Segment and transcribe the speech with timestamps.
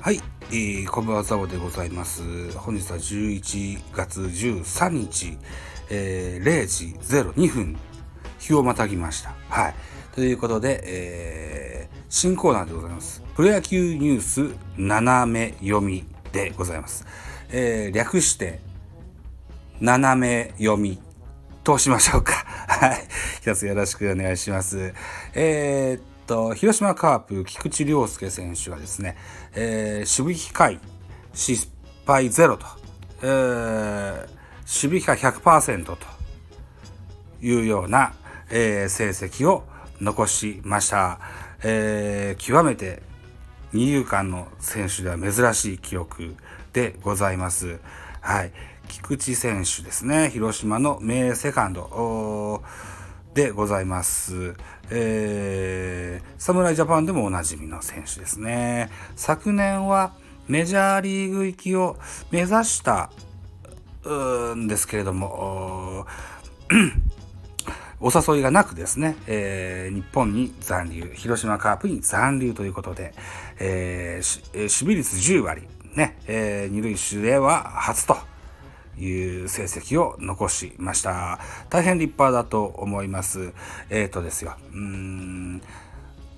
[0.00, 2.52] えー、こんばんはザボでございます。
[2.56, 5.36] 本日は11月13日、
[5.90, 7.76] えー、0時02分
[8.38, 9.34] 日をまたぎました。
[9.48, 9.74] はい。
[10.14, 13.22] ということで、えー、新コーナーでございます。
[13.34, 17.04] プロ野球ニュース斜め読みでございます、
[17.50, 18.60] えー、略して
[19.80, 21.00] 斜め読み
[21.64, 22.32] としましょうか。
[22.68, 22.98] はい。
[23.42, 24.94] 一つよろしくお願いします。
[25.34, 29.16] えーと、広島カープ、菊池涼介選手がですね、
[29.54, 30.78] えー、守備機会
[31.32, 31.68] 失
[32.06, 32.66] 敗ゼロと、
[33.22, 34.18] えー、
[34.88, 35.96] 守備機会100%と
[37.40, 38.12] いうような、
[38.50, 39.64] えー、成績を
[40.00, 41.18] 残しました。
[41.64, 43.02] えー、極めて
[43.72, 46.36] 二遊間の選手では珍しい記録
[46.72, 47.80] でございます。
[48.20, 48.52] はい。
[48.88, 50.30] 菊池選手ですね。
[50.30, 52.62] 広島の名セカンド。
[53.38, 54.56] でございます。
[54.90, 58.90] えー、侍ジャパンでもおなじみの選手ですね。
[59.14, 60.12] 昨年は
[60.48, 61.96] メジャーリーグ行きを
[62.32, 63.10] 目指した
[64.04, 66.04] んですけれども、
[68.00, 73.14] お誘いがなくですね、えー、日本に残留、広島カープに残留ということで、
[73.60, 75.62] えー、守備率10割、
[75.94, 78.16] ね、えー、二塁手では初と
[78.98, 81.38] いう成績を残しました。
[81.70, 83.52] 大変立派だと思います。
[83.90, 84.56] えっ、ー、とですよ。
[84.72, 85.62] うーん。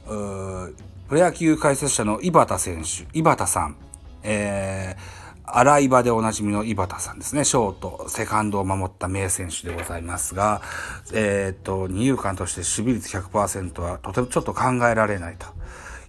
[0.07, 3.77] プロ野球解説者の井端選手、井端さん、
[4.23, 7.45] えー、洗い場でおなじみの井端さんですね。
[7.45, 10.63] ショート、セカンドを守った名選手でございますが、
[11.13, 15.47] えっ、ー、と、二遊間として守備率100%はとてもちょっと考えられないと。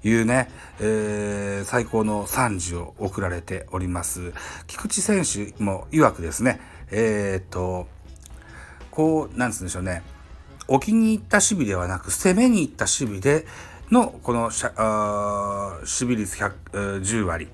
[0.04, 0.50] いうね、
[0.80, 4.34] えー、最高の賛辞を送られております。
[4.68, 6.60] 菊池選手も曰くですね、
[6.92, 7.88] えー、っと、
[8.90, 10.04] こう、なんつうんでしょうね、
[10.68, 13.46] 置きに行った守備ではなく、攻めに行った守備で
[13.92, 17.50] の、この守備率100、10割。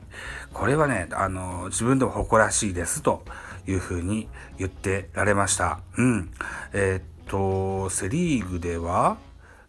[0.53, 3.23] これはね、あの、自分でも誇らしいですと
[3.67, 5.79] いうふうに言ってられました。
[5.97, 6.31] うん。
[6.73, 9.17] えー、っと、セリーグでは、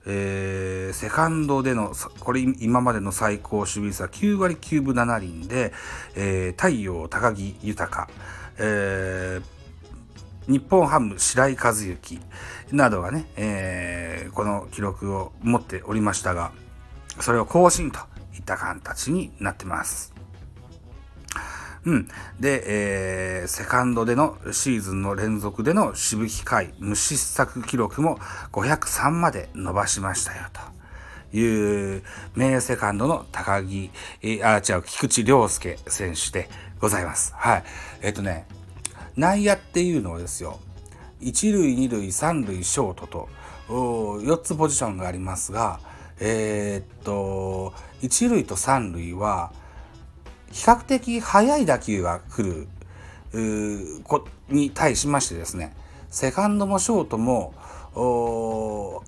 [0.07, 5.73] えー、セカンドでの、これ今までの最高守備率は9割9分7厘で、
[6.15, 8.09] えー、太陽高木豊、
[8.59, 12.21] えー、日本ハム白井和幸
[12.73, 16.53] などがね、えー、この記録を持っておりましたが、
[17.21, 17.99] それを更新と
[18.35, 20.18] いった形になってます。
[21.89, 22.09] うん。
[22.39, 28.19] で、えー、セカンドでのシーズンの連続での守備機会、無失策記録も
[28.53, 30.61] 503まで伸ばしましたよと。
[31.31, 32.03] いう
[32.37, 33.91] 名セカンドの高木、
[34.23, 37.33] えー、あ、違う、菊池涼介選手でございます。
[37.37, 37.65] はい。
[38.03, 38.47] えっ、ー、とね、
[39.17, 40.59] 内野っていうのはですよ、
[41.21, 43.29] 一塁、二塁、三塁、ショートと、
[43.69, 45.81] 4つポジションがありますが、
[46.21, 47.73] えー、っと、
[48.03, 49.53] 一塁と三塁は、
[50.59, 52.67] 比較的速い打球が来る
[54.03, 55.73] こに対しましてですね
[56.11, 57.55] セカンドもショートも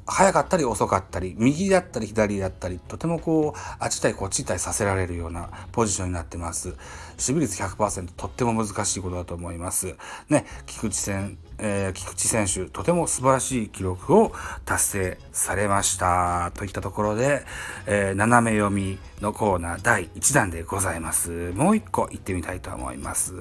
[0.07, 6.79] 速かったり遅かったり右だったり左だったりとてもこうあっち対こっち対させられるようなポジションになってます守
[7.19, 9.95] 備率100%とっても難しいことだと思います
[10.29, 14.33] ね菊池戦えー、菊池選手、とても素晴らしい記録を
[14.65, 16.53] 達成されました。
[16.55, 17.43] といったところで、
[17.87, 21.53] えー、斜め読みのコーナー第1弾でございます。
[21.53, 23.35] もう一個行ってみたいと思います。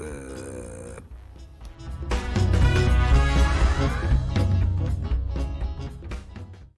[3.79, 4.19] Thank you.